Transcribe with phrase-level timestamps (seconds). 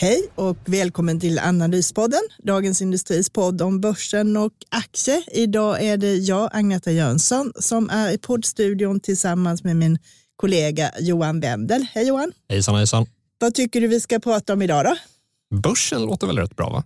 [0.00, 5.22] Hej och välkommen till Analyspodden, Dagens Industris podd om börsen och aktier.
[5.32, 9.98] Idag är det jag, Agneta Jönsson, som är i poddstudion tillsammans med min
[10.36, 11.86] kollega Johan Wendel.
[11.92, 12.32] Hej Johan!
[12.48, 13.06] Hejsan hejsan!
[13.38, 14.96] Vad tycker du vi ska prata om idag då?
[15.56, 16.84] Börsen låter väl rätt bra va?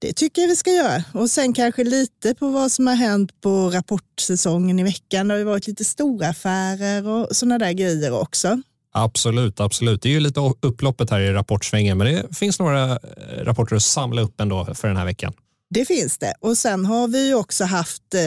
[0.00, 1.04] Det tycker jag vi ska göra.
[1.14, 5.28] Och sen kanske lite på vad som har hänt på rapportsäsongen i veckan.
[5.28, 8.62] Det har ju varit lite stora affärer och sådana där grejer också.
[8.96, 10.02] Absolut, absolut.
[10.02, 12.98] Det är ju lite upploppet här i rapportsvängen, men det finns några eh,
[13.38, 15.32] rapporter att samla upp ändå för den här veckan.
[15.70, 16.34] Det finns det.
[16.40, 18.20] Och sen har vi ju också haft, eh,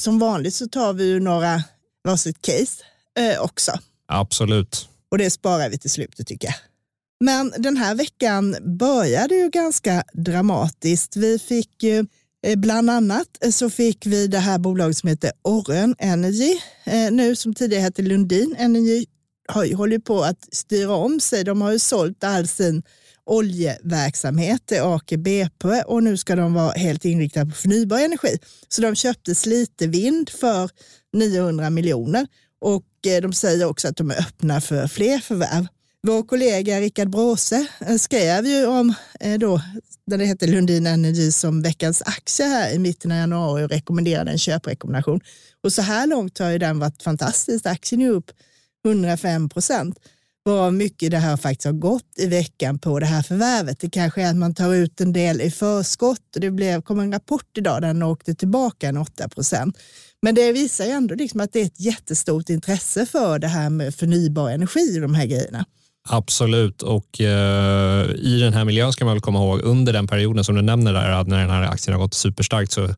[0.00, 1.62] som vanligt så tar vi ju några
[2.04, 2.84] varsitt case
[3.18, 3.72] eh, också.
[4.08, 4.88] Absolut.
[5.10, 6.54] Och det sparar vi till slutet tycker jag.
[7.24, 11.16] Men den här veckan började ju ganska dramatiskt.
[11.16, 12.06] Vi fick ju
[12.56, 16.60] Bland annat så fick vi det här bolaget som heter Orrön Energy,
[17.10, 19.04] nu som tidigare hette Lundin Energy
[19.48, 21.44] har, håller på att styra om sig.
[21.44, 22.82] De har ju sålt all sin
[23.26, 28.38] oljeverksamhet till Aker BP och nu ska de vara helt inriktade på förnybar energi.
[28.68, 30.70] Så de köpte Slite Vind för
[31.12, 32.26] 900 miljoner
[32.60, 35.66] och eh, de säger också att de är öppna för fler förvärv.
[36.02, 39.60] Vår kollega Rickard Bråse eh, skrev ju om eh, då,
[40.06, 44.30] när det hette Lundin Energy som veckans aktie här i mitten av januari och rekommenderade
[44.30, 45.20] en köprekommendation.
[45.62, 47.66] Och så här långt har ju den varit fantastisk.
[47.66, 48.30] Aktien är upp
[48.86, 49.98] 105 procent.
[50.42, 53.80] Vad mycket det här faktiskt har gått i veckan på det här förvärvet.
[53.80, 56.20] Det kanske är att man tar ut en del i förskott.
[56.32, 59.78] Det blev, kom en rapport idag där den åkte tillbaka en 8 procent.
[60.22, 63.70] Men det visar ju ändå liksom att det är ett jättestort intresse för det här
[63.70, 65.64] med förnybar energi och de här grejerna.
[66.10, 70.44] Absolut, och eh, i den här miljön ska man väl komma ihåg under den perioden
[70.44, 72.88] som du nämner där, när den här aktien har gått superstarkt så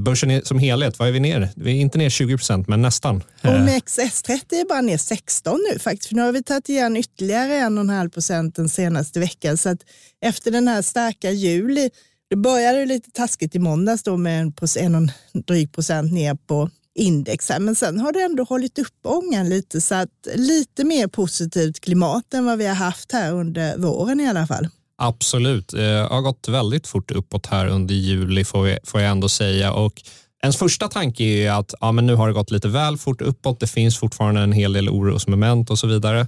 [0.00, 1.48] börsen är, som helhet, vad är vi ner?
[1.56, 3.22] Vi är inte ner 20 procent, men nästan.
[3.42, 8.08] OMXS30 är bara ner 16 nu faktiskt, för nu har vi tagit igen ytterligare 1,5
[8.08, 9.56] procent den senaste veckan.
[9.56, 9.78] Så att
[10.20, 11.90] efter den här starka juli,
[12.30, 15.10] det började lite taskigt i måndags då med en, en och en
[15.46, 19.94] dryg procent ner på index, men sen har det ändå hållit upp ångan lite, så
[19.94, 24.46] att lite mer positivt klimat än vad vi har haft här under våren i alla
[24.46, 24.68] fall.
[24.98, 25.68] Absolut.
[25.68, 29.72] Det har gått väldigt fort uppåt här under juli får jag ändå säga.
[29.72, 30.02] Och
[30.42, 33.60] ens första tanke är att ja, men nu har det gått lite väl fort uppåt.
[33.60, 36.26] Det finns fortfarande en hel del orosmoment och så vidare.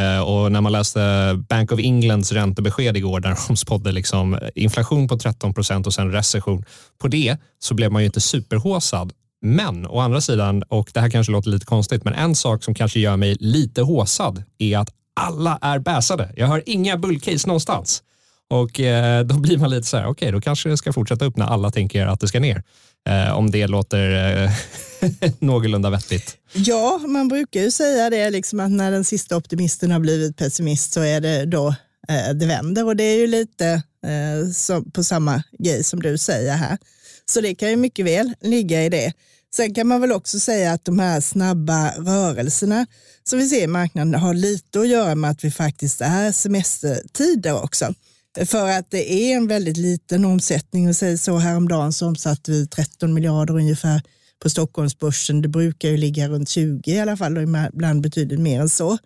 [0.00, 5.08] Eh, och när man läste Bank of Englands räntebesked igår där de spådde liksom inflation
[5.08, 6.64] på 13 procent och sen recession
[6.98, 9.12] på det så blev man ju inte superhåsad.
[9.42, 12.74] Men å andra sidan, och det här kanske låter lite konstigt, men en sak som
[12.74, 14.88] kanske gör mig lite håsad är att
[15.20, 16.32] alla är bäsade.
[16.36, 18.02] Jag hör inga bullcase någonstans.
[18.50, 21.24] Och eh, då blir man lite så här, okej, okay, då kanske det ska fortsätta
[21.24, 22.62] upp när alla tänker att det ska ner.
[23.08, 24.50] Eh, om det låter eh,
[25.38, 26.36] någorlunda vettigt.
[26.52, 30.92] Ja, man brukar ju säga det, liksom att när den sista optimisten har blivit pessimist
[30.92, 31.68] så är det då
[32.08, 36.18] eh, det vänder och det är ju lite eh, som, på samma grej som du
[36.18, 36.78] säger här.
[37.26, 39.12] Så det kan ju mycket väl ligga i det.
[39.54, 42.86] Sen kan man väl också säga att de här snabba rörelserna
[43.24, 47.62] som vi ser i marknaden har lite att göra med att vi faktiskt är semestertider
[47.62, 47.94] också.
[48.46, 52.66] För att det är en väldigt liten omsättning och säg så häromdagen så omsatte vi
[52.66, 54.02] 13 miljarder ungefär
[54.42, 55.42] på Stockholmsbörsen.
[55.42, 58.98] Det brukar ju ligga runt 20 i alla fall och ibland betydligt mer än så.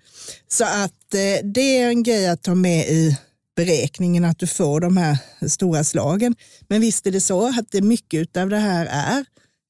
[0.48, 3.16] Så att eh, det är en grej att ta med i
[3.56, 6.34] beräkningen att du får de här stora slagen.
[6.68, 9.24] Men visst är det så att det mycket av det här är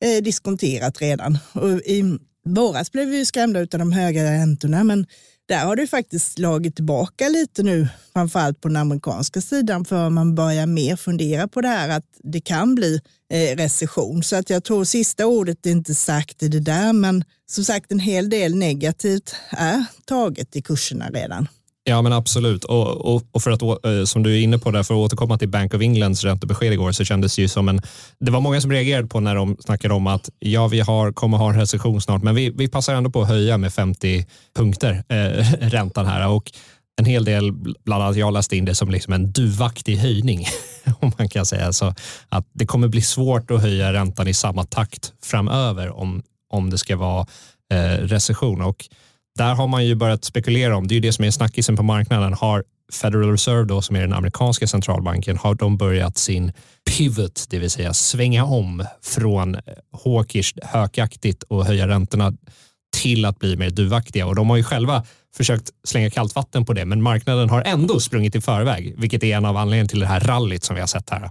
[0.05, 1.39] eh, diskonterat redan.
[1.53, 5.07] Och I våras blev vi skrämda av de höga räntorna men
[5.49, 10.35] där har det faktiskt slagit tillbaka lite nu, framförallt på den amerikanska sidan, för man
[10.35, 13.01] börjar mer fundera på det här att det kan bli
[13.33, 14.23] eh, recession.
[14.23, 17.93] Så att jag tror sista ordet är inte sagt i det där, men som sagt
[17.93, 21.49] en hel del negativt är taget i kurserna redan.
[21.85, 22.65] Ja, men absolut.
[22.65, 25.39] Och, och, och, för att, eh, som du är inne på där, för att återkomma
[25.39, 27.81] till Bank of Englands räntebesked igår, så kändes det ju som en...
[28.21, 31.39] Det var många som reagerade på när de snackade om att ja, vi har, kommer
[31.39, 34.27] ha en recession snart, men vi, vi passar ändå på att höja med 50
[34.57, 36.29] punkter eh, räntan här.
[36.29, 36.53] Och
[36.97, 37.53] en hel del,
[37.85, 40.47] bland annat jag läste in det som liksom en duvaktig höjning,
[41.01, 41.95] om man kan säga så.
[42.29, 46.79] Att det kommer bli svårt att höja räntan i samma takt framöver om, om det
[46.79, 47.27] ska vara
[47.73, 48.63] eh, recession.
[48.63, 48.89] Och
[49.39, 51.83] där har man ju börjat spekulera om, det är ju det som är snackisen på
[51.83, 56.53] marknaden, har Federal Reserve då, som är den amerikanska centralbanken, har de börjat sin
[56.91, 59.61] pivot, det vill säga svänga om från eh,
[60.05, 62.33] hawkish, hökaktigt och höja räntorna
[62.97, 65.05] till att bli mer duvaktiga och de har ju själva
[65.37, 69.37] försökt slänga kallt vatten på det, men marknaden har ändå sprungit i förväg, vilket är
[69.37, 71.31] en av anledningarna till det här rallyt som vi har sett här.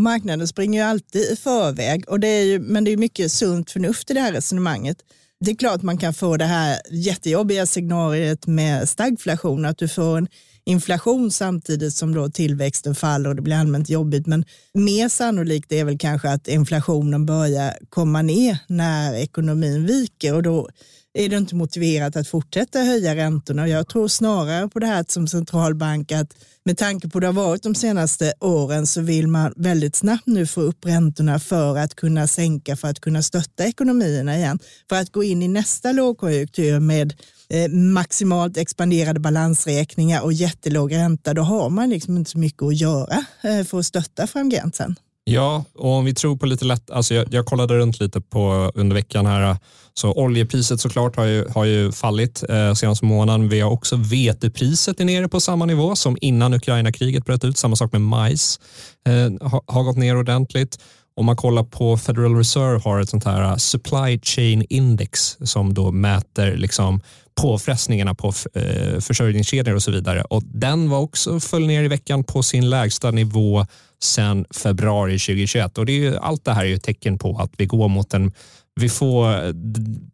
[0.00, 3.70] Marknaden springer ju alltid i förväg, och det är ju, men det är mycket sunt
[3.70, 4.96] förnuft i det här resonemanget.
[5.44, 10.18] Det är klart man kan få det här jättejobbiga scenariet med stagflation, att du får
[10.18, 10.28] en
[10.64, 14.26] inflation samtidigt som då tillväxten faller och det blir allmänt jobbigt.
[14.26, 14.44] Men
[14.74, 20.68] mer sannolikt är väl kanske att inflationen börjar komma ner när ekonomin viker och då
[21.14, 23.68] är det inte motiverat att fortsätta höja räntorna.
[23.68, 26.34] Jag tror snarare på det här som centralbank att
[26.64, 30.26] med tanke på hur det har varit de senaste åren så vill man väldigt snabbt
[30.26, 34.58] nu få upp räntorna för att kunna sänka, för att kunna stötta ekonomierna igen.
[34.88, 37.14] För att gå in i nästa lågkonjunktur med
[37.48, 42.80] eh, maximalt expanderade balansräkningar och jättelåg ränta, då har man liksom inte så mycket att
[42.80, 44.96] göra eh, för att stötta framgent sen.
[45.30, 48.72] Ja, och om vi tror på lite lätt, alltså jag, jag kollade runt lite på
[48.74, 49.56] under veckan här,
[49.94, 53.48] så oljepriset såklart har ju, har ju fallit eh, senaste månaden.
[53.48, 57.58] Vi har också vetepriset är nere på samma nivå som innan Ukraina-kriget bröt ut.
[57.58, 58.60] Samma sak med majs
[59.06, 60.78] eh, har, har gått ner ordentligt.
[61.16, 65.74] Om man kollar på Federal Reserve har ett sånt här eh, supply chain index som
[65.74, 67.00] då mäter liksom
[67.40, 70.22] påfrestningarna på eh, försörjningskedjor och så vidare.
[70.22, 73.66] Och den var också föll ner i veckan på sin lägsta nivå
[74.02, 77.38] sedan februari 2021 och det är ju, allt det här är ju ett tecken på
[77.38, 78.32] att vi går mot en
[78.80, 79.52] vi får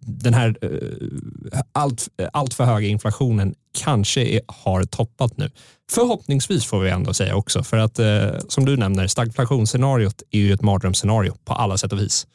[0.01, 5.51] den här eh, allt, allt för höga inflationen kanske är, har toppat nu.
[5.91, 10.53] Förhoppningsvis får vi ändå säga också för att eh, som du nämner stagflationsscenariot är ju
[10.53, 12.27] ett mardrömsscenario på alla sätt och vis.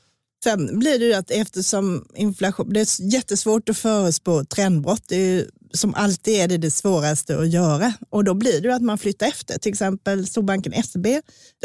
[0.44, 5.04] Sen blir det ju att eftersom inflation, det är jättesvårt att förespå trendbrott.
[5.08, 8.82] Det är som alltid är det det svåraste att göra och då blir det att
[8.82, 9.60] man flyttar efter.
[9.60, 11.08] Till exempel storbanken SEB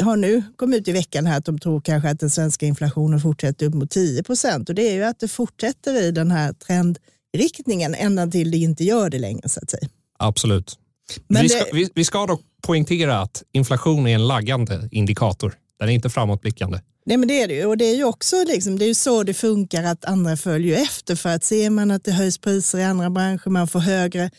[0.01, 3.21] har nu kommit ut i veckan här att de tror kanske att den svenska inflationen
[3.21, 6.53] fortsätter upp mot 10 procent och det är ju att det fortsätter i den här
[6.53, 9.89] trendriktningen ända till det inte gör det längre så att säga.
[10.19, 10.79] Absolut.
[11.27, 11.69] Men vi, ska, det...
[11.73, 15.53] vi, vi ska dock poängtera att inflation är en laggande indikator.
[15.79, 16.79] Den är inte framåtblickande.
[17.07, 18.95] Nej men det är det ju och det är ju också liksom, det är ju
[18.95, 22.77] så det funkar att andra följer efter för att ser man att det höjs priser
[22.77, 24.29] i andra branscher, man får högre,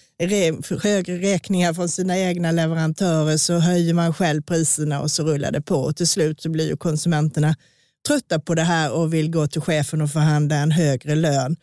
[0.82, 5.62] högre räkningar från sina egna leverantörer så höjer man själv priserna och så rullar det
[5.62, 7.56] på och till slut så blir ju konsumenterna
[8.08, 11.56] trötta på det här och vill gå till chefen och förhandla en högre lön.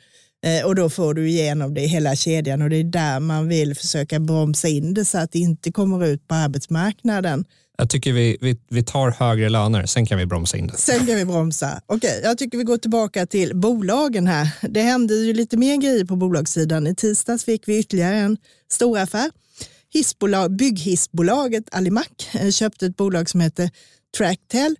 [0.46, 3.48] Eh, och då får du igenom det i hela kedjan och det är där man
[3.48, 7.46] vill försöka bromsa in det så att det inte kommer ut på arbetsmarknaden.
[7.78, 10.78] Jag tycker vi, vi, vi tar högre löner, sen kan vi bromsa in det.
[10.78, 11.82] Sen kan vi bromsa.
[11.86, 14.50] Okej, okay, jag tycker vi går tillbaka till bolagen här.
[14.62, 16.88] Det hände ju lite mer grejer på bolagssidan.
[16.88, 18.38] I tisdags fick vi ytterligare en
[18.72, 19.32] stor affär.
[19.94, 23.70] Hissbolag, bygghissbolaget Alimak eh, köpte ett bolag som heter
[24.18, 24.76] Tractel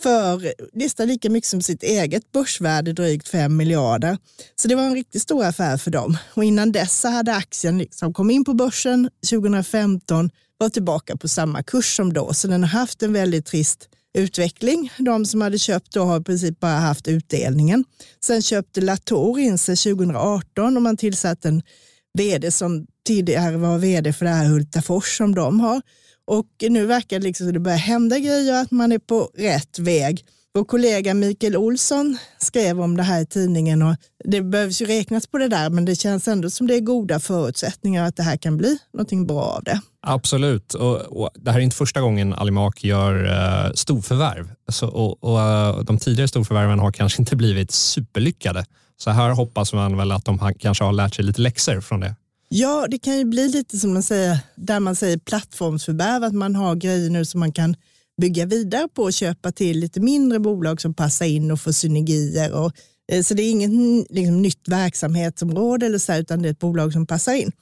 [0.00, 4.18] för nästan lika mycket som sitt eget börsvärde, drygt 5 miljarder.
[4.56, 6.18] Så det var en riktigt stor affär för dem.
[6.34, 11.62] Och innan dess hade aktien liksom kom in på börsen 2015 var tillbaka på samma
[11.62, 12.34] kurs som då.
[12.34, 13.88] Så den har haft en väldigt trist
[14.18, 14.92] utveckling.
[14.98, 17.84] De som hade köpt då har i princip bara haft utdelningen.
[18.24, 21.62] Sen köpte Latour in sig 2018 och man tillsatte en
[22.18, 25.82] vd som tidigare var vd för det här Hultafors som de har.
[26.26, 30.24] Och nu verkar det liksom det börjar hända grejer, att man är på rätt väg.
[30.54, 35.26] Vår kollega Mikael Olsson skrev om det här i tidningen och det behövs ju räknas
[35.26, 38.36] på det där, men det känns ändå som det är goda förutsättningar att det här
[38.36, 39.80] kan bli någonting bra av det.
[40.02, 44.50] Absolut, och, och det här är inte första gången Alimak gör uh, storförvärv.
[44.68, 48.64] Så, och, och uh, de tidigare storförvärven har kanske inte blivit superlyckade.
[48.96, 52.00] Så här hoppas man väl att de har, kanske har lärt sig lite läxor från
[52.00, 52.14] det.
[52.48, 56.54] Ja, det kan ju bli lite som man säger, där man säger plattformsförvärv, att man
[56.54, 57.76] har grejer nu som man kan
[58.20, 62.52] bygga vidare på och köpa till lite mindre bolag som passar in och får synergier.
[62.52, 62.72] Och,
[63.12, 66.92] eh, så det är inget liksom, nytt verksamhetsområde eller så, utan det är ett bolag
[66.92, 67.52] som passar in.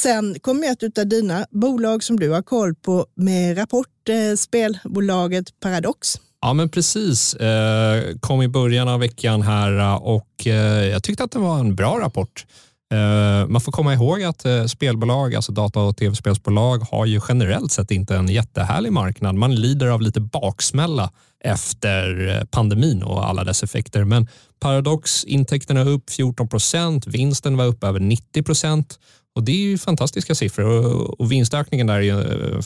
[0.00, 5.60] Sen kommer ett av dina bolag som du har koll på med rapport, eh, spelbolaget
[5.60, 6.18] Paradox.
[6.40, 7.34] Ja, men precis.
[7.34, 11.58] Eh, kom i början av veckan här eh, och eh, jag tyckte att det var
[11.58, 12.46] en bra rapport.
[12.92, 17.72] Eh, man får komma ihåg att eh, spelbolag, alltså data och tv-spelsbolag har ju generellt
[17.72, 19.34] sett inte en jättehärlig marknad.
[19.34, 21.10] Man lider av lite baksmälla
[21.44, 24.04] efter eh, pandemin och alla dess effekter.
[24.04, 24.28] Men
[24.60, 28.98] Paradox, intäkterna upp 14 procent, vinsten var upp över 90 procent
[29.34, 32.60] och det är ju fantastiska siffror och vinstökningen där är ju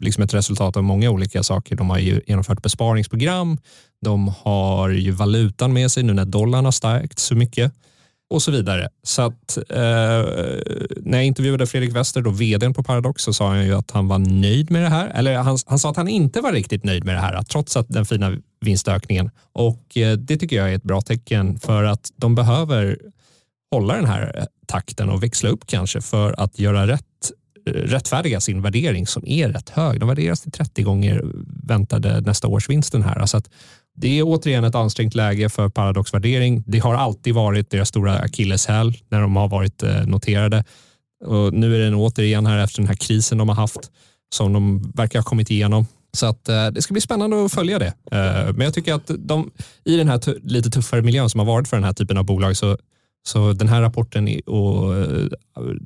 [0.00, 1.76] liksom ett resultat av många olika saker.
[1.76, 3.58] De har ju genomfört besparingsprogram,
[4.04, 7.72] de har ju valutan med sig nu när dollarn har stärkt så mycket
[8.34, 8.88] och så vidare.
[9.02, 9.84] Så att, eh,
[11.00, 14.08] när jag intervjuade Fredrik Wester, då vdn på Paradox, så sa han ju att han
[14.08, 15.08] var nöjd med det här.
[15.14, 17.88] Eller han, han sa att han inte var riktigt nöjd med det här, trots att
[17.88, 19.30] den fina vinstökningen.
[19.52, 22.98] Och eh, det tycker jag är ett bra tecken för att de behöver
[23.70, 27.02] hålla den här eh, takten och växla upp kanske för att göra rätt
[27.66, 30.00] eh, rättfärdiga sin värdering som är rätt hög.
[30.00, 31.22] De värderas till 30 gånger
[31.68, 33.26] väntade nästa års vinsten här.
[33.26, 33.50] Så att
[33.96, 36.64] det är återigen ett ansträngt läge för Paradox värdering.
[36.66, 40.64] Det har alltid varit deras stora akilleshäl när de har varit eh, noterade.
[41.24, 43.90] Och nu är den återigen här efter den här krisen de har haft
[44.34, 45.86] som de verkar ha kommit igenom.
[46.12, 47.86] Så att, eh, det ska bli spännande att följa det.
[47.86, 49.50] Eh, men jag tycker att de,
[49.84, 52.56] i den här lite tuffare miljön som har varit för den här typen av bolag
[52.56, 52.78] så
[53.26, 55.26] så den här rapporten och eh,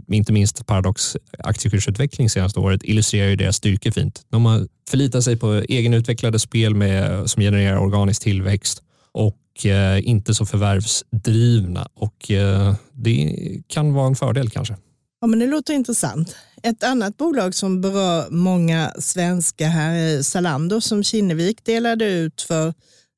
[0.09, 4.23] inte minst Paradox aktiekursutveckling senaste året illustrerar ju deras styrka fint.
[4.29, 10.35] De har förlitat sig på egenutvecklade spel med, som genererar organisk tillväxt och eh, inte
[10.35, 14.77] så förvärvsdrivna och eh, det kan vara en fördel kanske.
[15.21, 16.37] Ja, men det låter intressant.
[16.63, 22.75] Ett annat bolag som berör många svenskar här är Zalando som Kinnevik delade ut för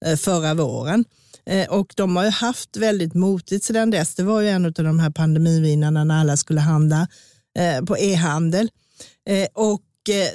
[0.06, 1.04] eh, förra våren.
[1.50, 4.14] Eh, och de har ju haft väldigt motigt sedan dess.
[4.14, 7.08] Det var ju en av de här pandemivinnarna när alla skulle handla
[7.58, 8.70] eh, på e-handel.
[9.28, 9.82] Eh, och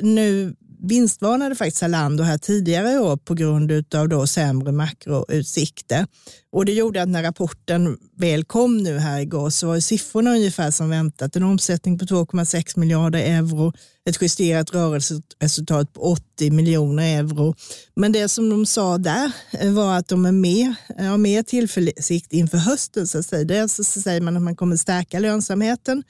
[0.01, 6.07] nu vinstvarnade faktiskt Zalando här tidigare i år på grund av då sämre makroutsikter.
[6.51, 10.71] Och det gjorde att när rapporten väl kom nu här igår så var siffrorna ungefär
[10.71, 11.35] som väntat.
[11.35, 13.73] En omsättning på 2,6 miljarder euro,
[14.09, 17.55] ett justerat rörelseresultat på 80 miljoner euro.
[17.95, 21.43] Men det som de sa där eh, var att de är mer, eh, har mer
[21.43, 23.07] tillförsikt inför hösten.
[23.07, 23.43] Så att säga.
[23.43, 26.03] Dels så säger man att man kommer stärka lönsamheten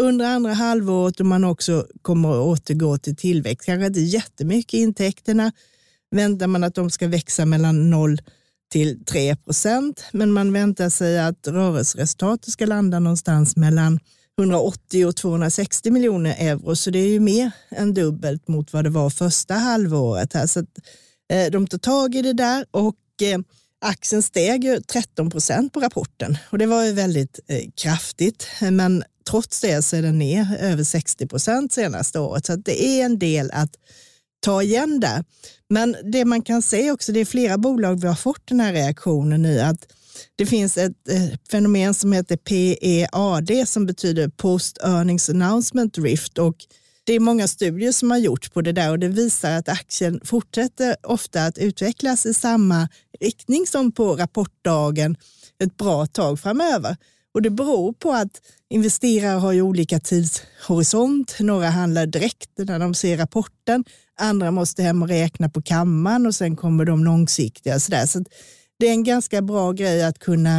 [0.00, 3.66] under andra halvåret och man också kommer att återgå till tillväxt.
[3.66, 5.52] Kanske inte jättemycket intäkterna
[6.10, 8.18] väntar man att de ska växa mellan 0
[8.72, 14.00] till 3 procent, men man väntar sig att rörelseresultatet ska landa någonstans mellan
[14.38, 18.90] 180 och 260 miljoner euro, så det är ju mer än dubbelt mot vad det
[18.90, 20.32] var första halvåret.
[20.32, 20.46] Här.
[20.46, 20.78] Så att,
[21.32, 23.38] eh, de tar tag i det där och eh,
[23.80, 28.46] aktien steg ju 13 procent på rapporten och det var ju väldigt eh, kraftigt.
[28.60, 32.46] Men trots det så är den ner över 60 procent senaste året.
[32.46, 33.70] Så det är en del att
[34.40, 35.24] ta igen där.
[35.70, 38.72] Men det man kan se också, det är flera bolag vi har fått den här
[38.72, 39.92] reaktionen i, att
[40.36, 46.56] det finns ett eh, fenomen som heter PEAD som betyder Post Earnings Announcement Drift och
[47.04, 50.20] det är många studier som har gjorts på det där och det visar att aktien
[50.24, 52.88] fortsätter ofta att utvecklas i samma
[53.20, 55.16] riktning som på rapportdagen
[55.62, 56.96] ett bra tag framöver.
[57.34, 61.36] Och det beror på att investerare har ju olika tidshorisont.
[61.40, 63.84] Några handlar direkt när de ser rapporten.
[64.16, 67.80] Andra måste hem och räkna på kammaren och sen kommer de långsiktiga.
[67.80, 68.06] Så, där.
[68.06, 68.24] så
[68.78, 70.58] det är en ganska bra grej att kunna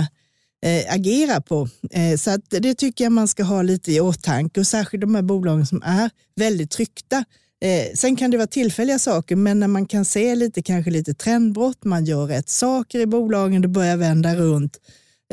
[0.66, 1.70] eh, agera på.
[1.92, 5.16] Eh, så att det tycker jag man ska ha lite i åtanke och särskilt de
[5.16, 7.26] här bolagen som är väldigt tryckta.
[7.64, 11.14] Eh, sen kan det vara tillfälliga saker, men när man kan se lite, kanske lite
[11.14, 14.78] trendbrott, man gör rätt saker i bolagen, det börjar vända runt,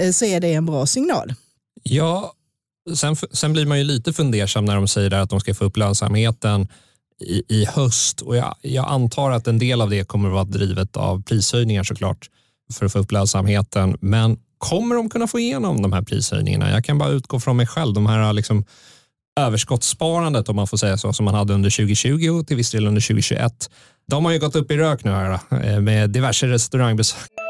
[0.01, 1.35] Eh, så är det en bra signal.
[1.83, 2.33] Ja,
[2.95, 5.77] sen, sen blir man ju lite fundersam när de säger att de ska få upp
[5.77, 6.69] lönsamheten
[7.21, 10.45] i, i höst och jag, jag, antar att en del av det kommer att vara
[10.45, 12.31] drivet av prishöjningar såklart
[12.73, 13.97] för att få upp lönsamheten.
[14.01, 16.71] Men kommer de kunna få igenom de här prishöjningarna?
[16.71, 17.95] Jag kan bara utgå från mig själv.
[17.95, 18.65] De här liksom
[19.41, 22.87] överskottssparandet, om man får säga så, som man hade under 2020 och till viss del
[22.87, 23.71] under 2021.
[24.09, 27.50] De har ju gått upp i rök nu här, eh, med diverse restaurangbesök.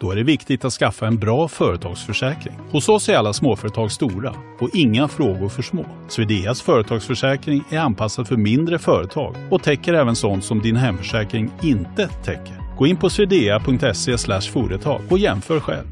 [0.00, 2.54] Då är det viktigt att skaffa en bra företagsförsäkring.
[2.70, 5.86] Hos oss är alla småföretag stora och inga frågor för små.
[6.08, 12.08] Swedeas företagsförsäkring är anpassad för mindre företag och täcker även sånt som din hemförsäkring inte
[12.24, 12.76] täcker.
[12.78, 15.86] Gå in på swedea.se företag och jämför själv.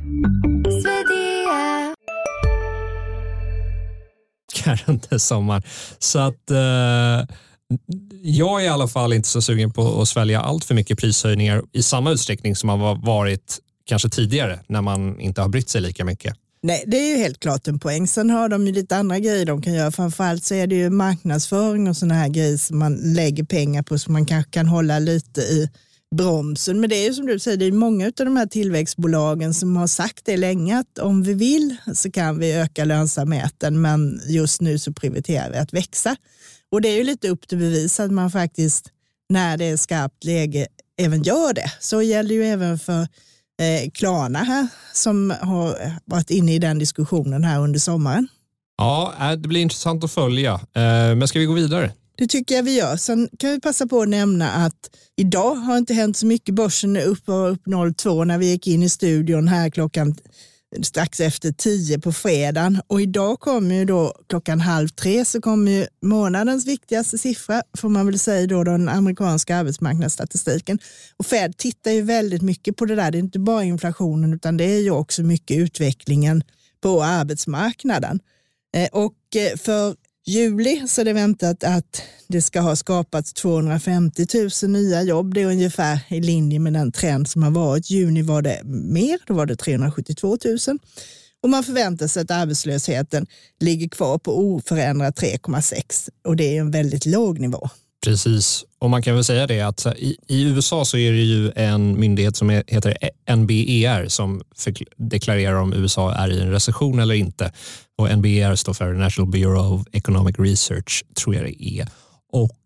[4.54, 5.62] Karante sommar.
[5.98, 7.36] Så att eh,
[8.22, 11.62] jag är i alla fall inte så sugen på att svälja allt för mycket prishöjningar
[11.72, 16.04] i samma utsträckning som har varit kanske tidigare när man inte har brytt sig lika
[16.04, 16.34] mycket.
[16.62, 18.06] Nej, det är ju helt klart en poäng.
[18.06, 19.90] Sen har de ju lite andra grejer de kan göra.
[19.90, 23.98] Framförallt så är det ju marknadsföring och sådana här grejer som man lägger pengar på
[23.98, 25.70] som man kanske kan hålla lite i
[26.16, 26.80] bromsen.
[26.80, 29.76] Men det är ju som du säger, det är många av de här tillväxtbolagen som
[29.76, 34.60] har sagt det länge att om vi vill så kan vi öka lönsamheten men just
[34.60, 36.16] nu så prioriterar vi att växa.
[36.70, 38.90] Och det är ju lite upp till bevis att man faktiskt
[39.28, 40.66] när det är skarpt läge
[40.98, 41.72] även gör det.
[41.80, 43.08] Så gäller ju även för
[43.58, 48.28] eh, Klarna här som har varit inne i den diskussionen här under sommaren.
[48.78, 50.52] Ja, äh, det blir intressant att följa.
[50.52, 51.92] Eh, men ska vi gå vidare?
[52.18, 52.96] Det tycker jag vi gör.
[52.96, 56.54] Sen kan vi passa på att nämna att idag har inte hänt så mycket.
[56.54, 57.62] Börsen är upp upp
[57.96, 60.16] 02 när vi gick in i studion här klockan
[60.82, 65.72] strax efter tio på fredagen och idag kommer ju då klockan halv tre så kommer
[65.72, 70.78] ju månadens viktigaste siffra får man väl säga då den amerikanska arbetsmarknadsstatistiken.
[71.16, 73.10] Och Fed tittar ju väldigt mycket på det där.
[73.10, 76.42] Det är inte bara inflationen utan det är ju också mycket utvecklingen
[76.80, 78.20] på arbetsmarknaden.
[78.76, 79.96] Eh, och eh, för
[80.28, 84.26] juli så är det väntat att det ska ha skapats 250
[84.62, 85.34] 000 nya jobb.
[85.34, 87.90] Det är ungefär i linje med den trend som har varit.
[87.90, 90.58] Juni var det mer, då var det 372 000.
[91.42, 93.26] Och man förväntar sig att arbetslösheten
[93.60, 97.70] ligger kvar på oförändrat 3,6 och det är en väldigt låg nivå.
[98.04, 101.52] Precis, och man kan väl säga det att i, i USA så är det ju
[101.56, 102.96] en myndighet som heter
[103.36, 104.42] NBER som
[104.96, 107.52] deklarerar om USA är i en recession eller inte.
[107.98, 111.88] Och NBER står för National Bureau of Economic Research, tror jag det är.
[112.32, 112.56] Och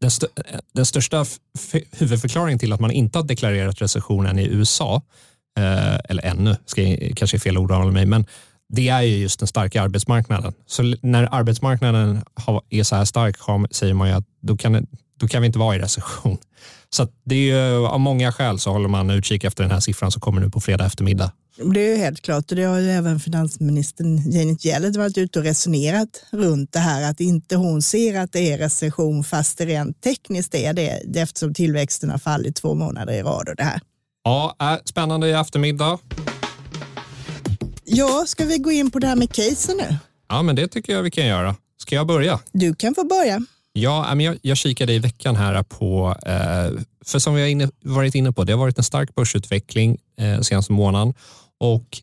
[0.00, 0.26] den, st
[0.72, 1.26] den största
[1.90, 5.02] huvudförklaringen till att man inte har deklarerat recessionen i USA,
[5.58, 8.26] eh, eller ännu, ska jag, kanske är fel ord av mig, men
[8.72, 10.52] det är ju just den starka arbetsmarknaden.
[10.66, 12.22] Så när arbetsmarknaden
[12.70, 13.36] är så här stark
[13.70, 14.86] säger man ju att då kan,
[15.20, 16.38] då kan vi inte vara i recession.
[16.90, 20.10] Så det är ju, av många skäl så håller man utkik efter den här siffran
[20.10, 21.32] som kommer nu på fredag eftermiddag.
[21.74, 25.38] Det är ju helt klart och det har ju även finansministern Janet Yellen varit ute
[25.38, 29.66] och resonerat runt det här att inte hon ser att det är recession fast det
[29.66, 33.80] rent tekniskt är det eftersom tillväxten har fallit två månader i rad och det här.
[34.24, 35.98] Ja, äh, spännande i eftermiddag.
[37.94, 39.96] Ja, ska vi gå in på det här med casen nu?
[40.28, 41.56] Ja, men det tycker jag vi kan göra.
[41.78, 42.40] Ska jag börja?
[42.52, 43.40] Du kan få börja.
[43.72, 47.68] Ja, men jag, jag kikade i veckan här på, eh, för som vi har inne,
[47.84, 51.14] varit inne på, det har varit en stark börsutveckling eh, senaste månaden
[51.60, 51.98] och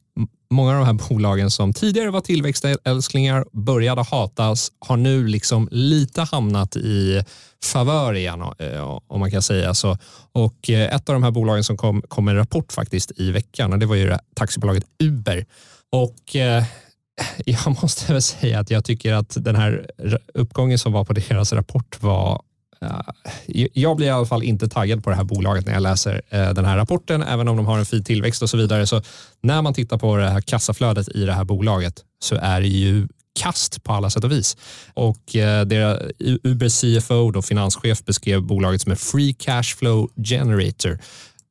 [0.49, 6.21] många av de här bolagen som tidigare var tillväxtälsklingar, började hatas, har nu liksom lite
[6.21, 7.23] hamnat i
[7.63, 9.97] favör igen, eh, om man kan säga så.
[10.31, 13.79] Och ett av de här bolagen som kom, kom en rapport faktiskt i veckan, och
[13.79, 15.45] det var ju taxibolaget Uber.
[15.91, 16.63] Och eh,
[17.45, 19.87] jag måste väl säga att jag tycker att den här
[20.33, 22.41] uppgången som var på deras rapport var
[22.81, 26.21] eh, jag blir i alla fall inte taggad på det här bolaget när jag läser
[26.29, 28.87] eh, den här rapporten, även om de har en fin tillväxt och så vidare.
[28.87, 29.01] Så
[29.41, 33.07] när man tittar på det här kassaflödet i det här bolaget så är det ju
[33.39, 34.57] kast på alla sätt och vis.
[34.93, 36.01] Och eh, deras
[36.43, 40.99] Uber CFO, då, finanschef, beskrev bolaget som en free cash flow generator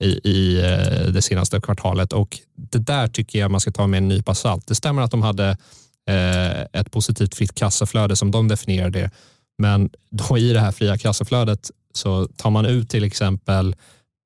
[0.04, 3.98] i, i eh, det senaste kvartalet och det där tycker jag man ska ta med
[3.98, 4.66] en nypa salt.
[4.66, 5.56] Det stämmer att de hade
[6.08, 9.10] eh, ett positivt fritt kassaflöde som de definierade det
[9.58, 13.76] men då i det här fria kassaflödet så tar man ut till exempel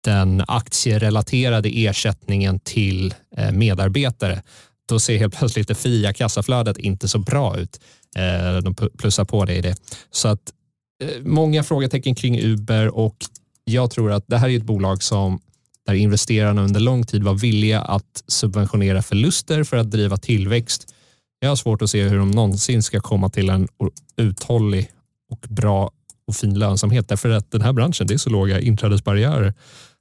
[0.04, 4.42] den aktierelaterade ersättningen till eh, medarbetare.
[4.88, 7.80] Då ser helt plötsligt det fria kassaflödet inte så bra ut.
[8.16, 9.76] Eh, de plussar på det i det.
[10.10, 10.52] Så att
[11.04, 13.16] eh, många frågetecken kring Uber och
[13.64, 15.40] jag tror att det här är ett bolag som
[15.86, 20.94] där investerarna under lång tid var villiga att subventionera förluster för att driva tillväxt.
[21.40, 23.68] Jag har svårt att se hur de någonsin ska komma till en
[24.16, 24.90] uthållig
[25.30, 25.90] och bra
[26.26, 29.54] och fin lönsamhet därför att den här branschen det är så låga inträdesbarriärer.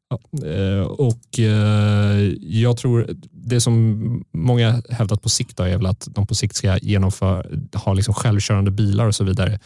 [0.09, 6.07] Ja, eh, och eh, jag tror det som många hävdat på sikt är väl att
[6.11, 9.59] de på sikt ska genomföra, ha liksom självkörande bilar och så vidare.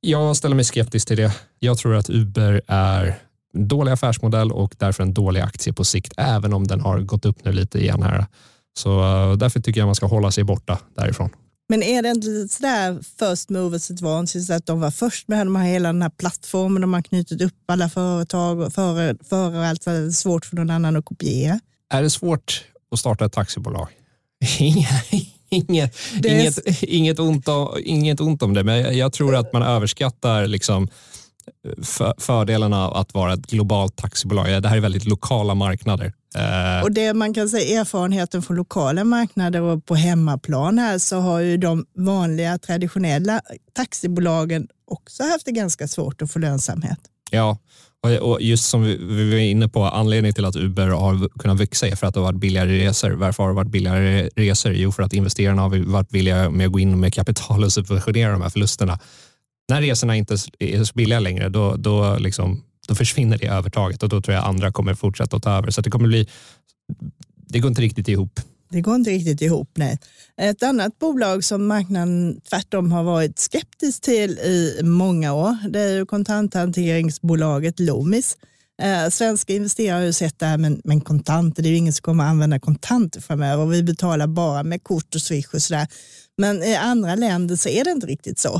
[0.00, 1.36] Jag ställer mig skeptisk till det.
[1.58, 3.18] Jag tror att Uber är
[3.52, 7.44] dålig affärsmodell och därför en dålig aktie på sikt, även om den har gått upp
[7.44, 8.26] nu lite igen här.
[8.78, 11.30] Så eh, därför tycker jag man ska hålla sig borta därifrån.
[11.68, 15.56] Men är det inte lite sådär first movers advantage att de var först med de
[15.56, 19.86] här, hela den här plattformen, de har knutit upp alla företag och före, före allt,
[19.86, 21.60] är det svårt för någon annan att kopiera?
[21.90, 23.88] Är det svårt att starta ett taxibolag?
[24.58, 26.30] inget, är...
[26.30, 30.88] inget, inget, ont om, inget ont om det, men jag tror att man överskattar liksom
[31.82, 34.62] för, fördelarna av att vara ett globalt taxibolag.
[34.62, 36.12] Det här är väldigt lokala marknader.
[36.34, 41.20] Eh, och det man kan säga erfarenheten från lokala marknader och på hemmaplan här så
[41.20, 43.40] har ju de vanliga traditionella
[43.72, 46.98] taxibolagen också haft det ganska svårt att få lönsamhet.
[47.30, 47.58] Ja,
[48.20, 51.96] och just som vi var inne på, anledningen till att Uber har kunnat växa är
[51.96, 53.10] för att det har varit billigare resor.
[53.10, 54.72] Varför har det varit billigare resor?
[54.72, 58.32] Jo, för att investerarna har varit villiga med att gå in med kapital och subventionera
[58.32, 58.98] de här förlusterna.
[59.72, 64.08] När resorna inte är så billiga längre, då, då liksom då försvinner det övertaget och
[64.08, 65.70] då tror jag andra kommer fortsätta att ta över.
[65.70, 66.28] Så det kommer bli,
[67.36, 68.40] det går inte riktigt ihop.
[68.70, 69.98] Det går inte riktigt ihop, nej.
[70.40, 75.92] Ett annat bolag som marknaden tvärtom har varit skeptisk till i många år, det är
[75.92, 78.36] ju kontanthanteringsbolaget Loomis.
[78.82, 81.62] Eh, svenska investerare har ju sett det här med, med kontanter.
[81.62, 83.64] Det är ju ingen som kommer använda kontanter framöver.
[83.64, 85.86] och Vi betalar bara med kort och swish och sådär.
[86.42, 88.54] Men i andra länder så är det inte riktigt så.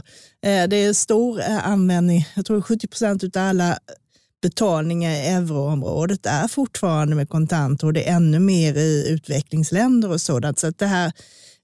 [0.46, 2.28] Eh, det är stor eh, användning.
[2.34, 3.78] Jag tror 70 procent av alla
[4.42, 10.20] betalningar i euroområdet är fortfarande med kontanter och det är ännu mer i utvecklingsländer och
[10.20, 10.58] sådant.
[10.58, 11.12] Så att det här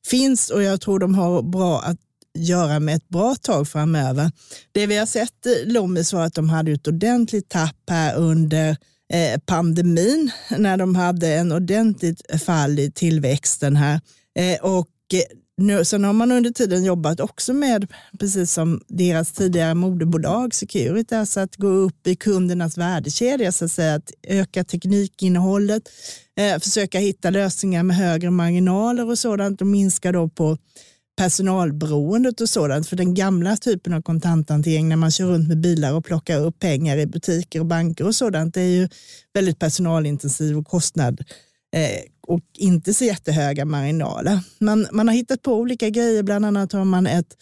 [0.06, 1.98] finns och jag tror de har bra att
[2.38, 4.30] göra med ett bra tag framöver.
[4.72, 8.76] Det vi har sett i Lommis var att de hade ett ordentligt tapp här under
[9.12, 14.00] eh, pandemin när de hade en ordentligt fall i tillväxten här.
[14.62, 14.88] Och
[15.58, 21.18] nu, sen har man under tiden jobbat också med, precis som deras tidigare moderbolag Securitas,
[21.18, 25.82] alltså att gå upp i kundernas värdekedja, så att säga, att öka teknikinnehållet,
[26.38, 30.58] eh, försöka hitta lösningar med högre marginaler och sådant och minska då på
[31.16, 32.88] personalberoendet och sådant.
[32.88, 36.58] För den gamla typen av kontanthantering när man kör runt med bilar och plockar upp
[36.58, 38.88] pengar i butiker och banker och sådant, det är ju
[39.34, 41.20] väldigt personalintensiv och kostnad
[41.76, 44.40] eh, och inte så jättehöga marginaler.
[44.58, 47.36] Man, man har hittat på olika grejer, bland annat har man ett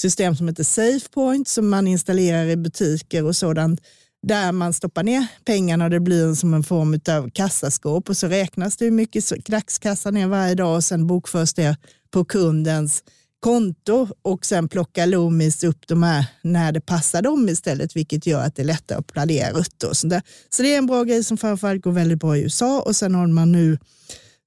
[0.00, 3.80] system som heter SafePoint som man installerar i butiker och sådant
[4.22, 8.26] där man stoppar ner pengarna och det blir som en form av kassaskåp och så
[8.26, 11.76] räknas det hur mycket dagskassan är varje dag och sen bokförs det
[12.10, 13.04] på kundens
[13.40, 18.42] konto och sen plockar Loomis upp de här när det passar dem istället, vilket gör
[18.42, 20.08] att det är lättare att planera rutter.
[20.08, 20.22] där.
[20.48, 23.14] så det är en bra grej som framförallt går väldigt bra i USA och sen
[23.14, 23.78] har man nu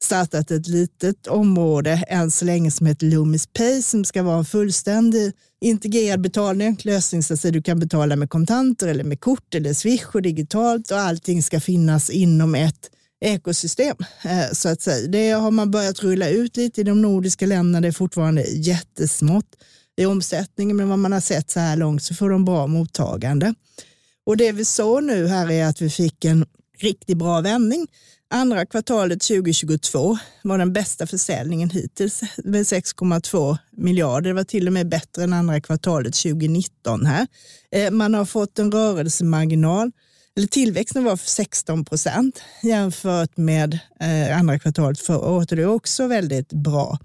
[0.03, 4.45] startat ett litet område än så länge som heter Loomis Pay som ska vara en
[4.45, 9.73] fullständig integrerad betalning, lösning så att du kan betala med kontanter eller med kort eller
[9.73, 12.89] swish och digitalt och allting ska finnas inom ett
[13.23, 13.95] ekosystem.
[14.23, 15.07] Eh, så att säga.
[15.07, 17.81] Det har man börjat rulla ut lite i de nordiska länderna.
[17.81, 19.55] Det är fortfarande jättesmått
[19.97, 23.53] i omsättningen, men vad man har sett så här långt så får de bra mottagande.
[24.25, 26.45] Och det vi såg nu här är att vi fick en
[26.79, 27.87] riktigt bra vändning.
[28.35, 34.29] Andra kvartalet 2022 var den bästa försäljningen hittills med 6,2 miljarder.
[34.29, 37.27] Det var till och med bättre än andra kvartalet 2019 här.
[37.71, 39.91] Eh, man har fått en rörelsemarginal
[40.37, 45.67] eller tillväxten var 16 procent jämfört med eh, andra kvartalet förra året och det är
[45.67, 46.99] också väldigt bra.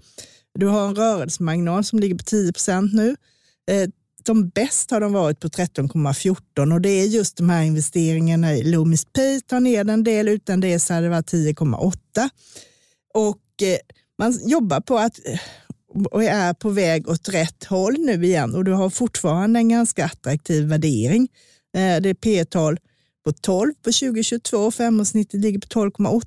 [0.59, 3.15] Du har en rörelsemarginal som ligger på 10 procent nu.
[3.71, 3.89] Eh,
[4.29, 8.63] som bäst har de varit på 13,14 och det är just de här investeringarna i
[8.63, 12.29] Loomis Pay tar ner en del, utan det så hade det varit 10,8.
[13.13, 13.77] Och eh,
[14.17, 15.39] man jobbar på att eh,
[16.11, 20.05] och är på väg åt rätt håll nu igen och du har fortfarande en ganska
[20.05, 21.27] attraktiv värdering.
[21.77, 22.79] Eh, det är P-tal
[23.25, 24.71] på 12 på 2022.
[24.71, 26.23] Femårssnittet ligger på 12,8.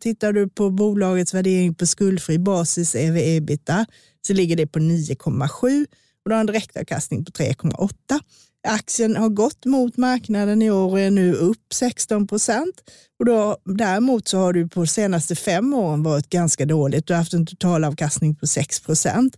[0.00, 3.86] Tittar du på bolagets värdering på skuldfri basis, ev ebita,
[4.26, 5.86] så ligger det på 9,7
[6.24, 8.20] och du har en direktavkastning på 3,8.
[8.66, 12.74] Aktien har gått mot marknaden i år och är nu upp 16 procent.
[13.18, 17.06] Och då, däremot så har du på de senaste fem åren varit ganska dåligt.
[17.06, 19.36] Du har haft en totalavkastning på 6 procent.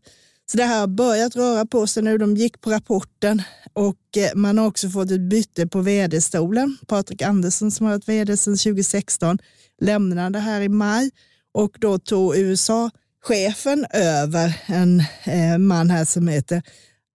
[0.51, 2.19] Så det här har börjat röra på sig nu.
[2.19, 6.79] De gick på rapporten och eh, man har också fått ett byte på vd-stolen.
[6.87, 9.39] Patrik Andersson som har varit vd sedan 2016
[9.81, 11.11] lämnade här i maj
[11.53, 12.91] och då tog USA
[13.27, 16.63] chefen över en eh, man här som heter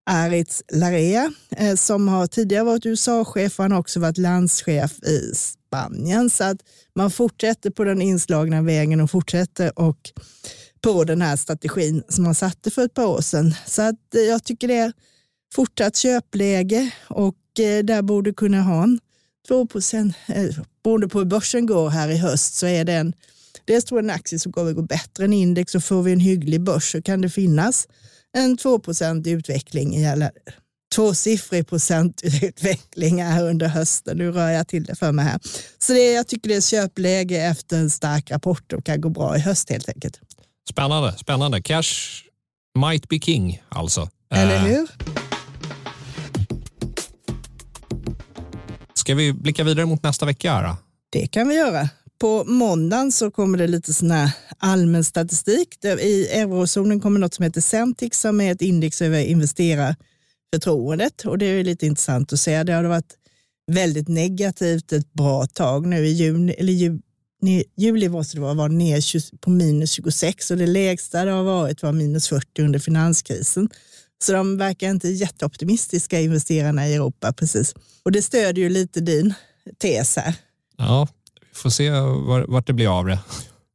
[0.06, 5.32] Aritz Larea eh, som har tidigare varit USA-chef och han har också varit landschef i
[5.34, 6.30] Spanien.
[6.30, 6.56] Så att
[6.94, 10.10] man fortsätter på den inslagna vägen och fortsätter och
[10.80, 13.54] på den här strategin som man satte för ett par år sedan.
[13.66, 14.92] Så att eh, jag tycker det är
[15.54, 17.36] fortsatt köpläge och
[17.84, 19.00] där borde kunna ha en
[19.48, 20.14] 2 procent,
[20.84, 23.14] beroende på hur börsen går här i höst så är det en,
[23.64, 26.20] dels tror jag en aktie som kommer gå bättre än index och får vi en
[26.20, 27.88] hygglig börs så kan det finnas
[28.36, 30.30] en 2 procent utveckling, eller
[30.94, 34.18] tvåsiffrig procentutveckling här under hösten.
[34.18, 35.40] Nu rör jag till det för mig här.
[35.78, 39.36] Så det, jag tycker det är köpläge efter en stark rapport och kan gå bra
[39.36, 40.20] i höst helt enkelt.
[40.70, 41.62] Spännande, spännande.
[41.62, 41.92] Cash
[42.78, 44.08] might be king alltså.
[44.34, 44.88] Eller eh, hur?
[48.94, 50.52] Ska vi blicka vidare mot nästa vecka?
[50.52, 50.76] Här?
[51.10, 51.88] Det kan vi göra.
[52.22, 55.84] På måndagen så kommer det lite sån här allmän statistik.
[55.84, 61.46] I eurozonen kommer något som heter Centix som är ett index över investerarförtroendet och det
[61.46, 62.62] är lite intressant att se.
[62.62, 63.14] Det har varit
[63.66, 66.98] väldigt negativt ett bra tag nu i juni, eller
[67.76, 71.82] juli måste det vara, var ner på minus 26 och det lägsta det har varit
[71.82, 73.68] var minus 40 under finanskrisen.
[74.24, 77.74] Så de verkar inte jätteoptimistiska investerarna i Europa precis.
[78.02, 79.34] Och det stödjer ju lite din
[79.78, 80.34] tes här.
[80.76, 81.08] Ja,
[81.62, 81.90] får se
[82.48, 83.18] vart det blir av det.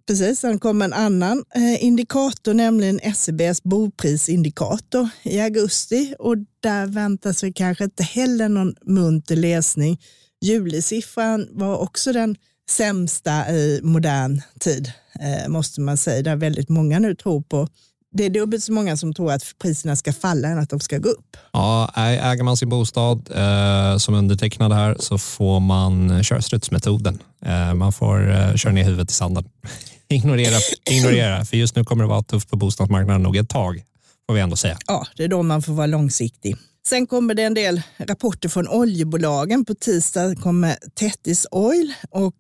[0.08, 6.16] Precis, sen kom en annan eh, indikator, nämligen SEBs boprisindikator i augusti.
[6.20, 10.02] Och där väntas vi kanske inte heller någon munter läsning.
[10.42, 12.36] Julisiffran var också den
[12.70, 17.68] sämsta i modern tid, eh, måste man säga, där väldigt många nu tror på
[18.12, 20.98] det är dubbelt så många som tror att priserna ska falla än att de ska
[20.98, 21.38] gå upp.
[21.54, 27.20] Ja, äger man sin bostad eh, som undertecknad här så får man köra strutsmetoden.
[27.46, 29.46] Eh, man får eh, köra ner huvudet i sanden.
[30.08, 30.58] ignorera,
[30.90, 33.84] ignorera, för just nu kommer det vara tufft på bostadsmarknaden nog ett tag,
[34.28, 34.78] får vi ändå säga.
[34.88, 36.56] Ja, det är då man får vara långsiktig.
[36.88, 39.66] Sen kommer det en del rapporter från oljebolagen.
[39.66, 42.36] På tisdag kommer Tettis Oil och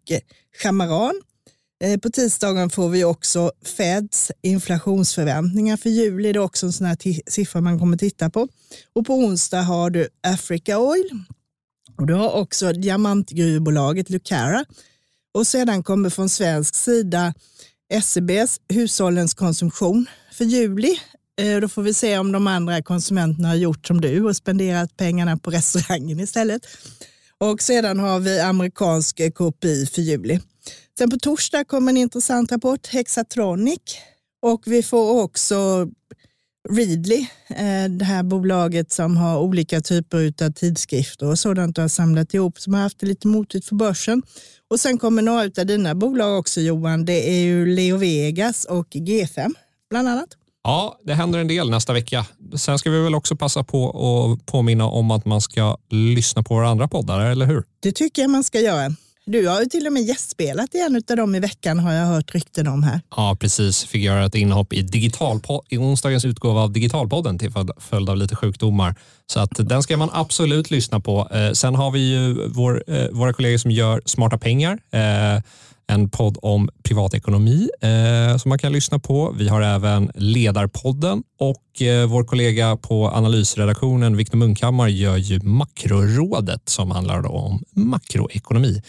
[0.64, 1.27] Chamaran Eh,
[1.84, 6.34] Eh, på tisdagen får vi också Feds inflationsförväntningar för juli.
[6.34, 8.48] Det är också en sån här siffra man kommer titta på.
[8.94, 11.10] Och på onsdag har du Africa Oil
[11.98, 14.66] och du har också diamantgruvbolaget Lucara.
[15.34, 17.34] Och sedan kommer från svensk sida
[17.94, 21.00] SCBs hushållens konsumtion för juli.
[21.42, 24.98] Eh, då får vi se om de andra konsumenterna har gjort som du och spenderat
[24.98, 26.62] pengarna på restaurangen istället.
[27.38, 30.40] Och sedan har vi amerikansk eh, KPI för juli.
[30.98, 33.82] Sen på torsdag kommer en intressant rapport, Hexatronic.
[34.42, 35.88] Och vi får också
[36.70, 41.90] Readly, eh, det här bolaget som har olika typer av tidskrifter och sådant och har
[41.90, 44.24] samlat ihop som har haft det lite motigt för börsen.
[44.70, 48.88] Och sen kommer några av dina bolag också Johan, det är ju Leo Vegas och
[48.90, 49.54] G5
[49.90, 50.30] bland annat.
[50.64, 52.26] Ja, det händer en del nästa vecka.
[52.56, 56.54] Sen ska vi väl också passa på att påminna om att man ska lyssna på
[56.54, 57.64] våra andra poddar, eller hur?
[57.80, 58.96] Det tycker jag man ska göra.
[59.30, 62.06] Du har ju till och med gästspelat i en av dem i veckan har jag
[62.06, 63.02] hört rykten om här.
[63.16, 63.86] Ja, precis.
[63.86, 65.12] Fick göra ett inhopp i,
[65.70, 68.96] i onsdagens utgåva av Digitalpodden till följd av lite sjukdomar.
[69.26, 71.28] Så att den ska man absolut lyssna på.
[71.32, 74.80] Eh, sen har vi ju vår, eh, våra kollegor som gör Smarta pengar.
[74.92, 75.42] Eh,
[75.88, 79.34] en podd om privatekonomi eh, som man kan lyssna på.
[79.38, 86.70] Vi har även Ledarpodden och eh, vår kollega på analysredaktionen Viktor Munkhammar gör ju Makrorådet
[86.70, 88.82] som handlar om makroekonomi.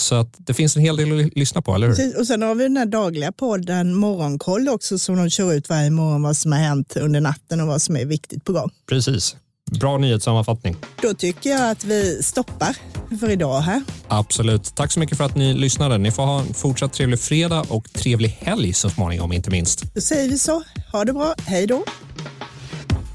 [0.00, 1.94] Så att det finns en hel del att lyssna på, eller hur?
[1.94, 2.16] Precis.
[2.16, 5.90] Och sen har vi den här dagliga podden Morgonkoll också som de kör ut varje
[5.90, 8.70] morgon vad som har hänt under natten och vad som är viktigt på gång.
[8.88, 9.36] Precis.
[9.80, 10.76] Bra nyhetssammanfattning.
[11.02, 12.76] Då tycker jag att vi stoppar
[13.20, 13.82] för idag här.
[14.08, 14.74] Absolut.
[14.74, 15.98] Tack så mycket för att ni lyssnade.
[15.98, 19.94] Ni får ha en fortsatt trevlig fredag och trevlig helg så småningom, inte minst.
[19.94, 20.62] Då säger vi så.
[20.92, 21.34] Ha det bra.
[21.46, 21.84] Hej då.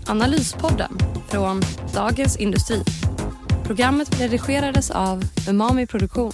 [0.05, 0.97] Analyspodden
[1.29, 1.61] från
[1.93, 2.83] Dagens Industri.
[3.63, 6.33] Programmet redigerades av Umami Produktion.